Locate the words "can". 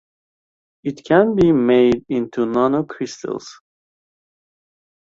1.05-1.35